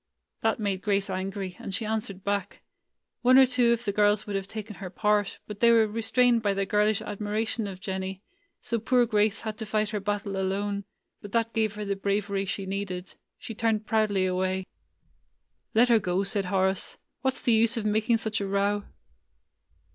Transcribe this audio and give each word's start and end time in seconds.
That 0.41 0.59
made 0.59 0.81
Grace 0.81 1.11
angry, 1.11 1.55
and 1.59 1.75
she 1.75 1.85
answered 1.85 2.23
back. 2.23 2.63
One 3.21 3.37
or 3.37 3.45
two 3.45 3.71
of 3.71 3.85
the 3.85 3.91
girls 3.91 4.25
would 4.25 4.35
have 4.35 4.47
taken 4.47 4.77
her 4.77 4.89
part, 4.89 5.37
but 5.45 5.59
they 5.59 5.69
were 5.69 5.85
restrained 5.85 6.41
by 6.41 6.55
their 6.55 6.65
girlish 6.65 7.03
admiration 7.03 7.67
of 7.67 7.79
Jennie; 7.79 8.23
so 8.61 8.79
poor 8.79 9.05
Grace 9.05 9.41
had 9.41 9.59
to 9.59 9.65
fight 9.67 9.91
her 9.91 9.99
battle 9.99 10.37
alone; 10.37 10.85
but 11.21 11.33
that 11.33 11.53
gave 11.53 11.75
her 11.75 11.85
the 11.85 11.95
bravery 11.95 12.45
she 12.45 12.65
needed. 12.65 13.13
She 13.37 13.53
turned 13.53 13.85
proudly 13.85 14.25
away. 14.25 14.65
"Let 15.75 15.89
her 15.89 15.99
go," 15.99 16.23
said 16.23 16.45
Horace. 16.45 16.97
"What 17.21 17.35
's 17.35 17.41
the 17.41 17.53
use 17.53 17.77
of 17.77 17.85
making 17.85 18.17
such 18.17 18.41
a 18.41 18.47
row?" 18.47 18.85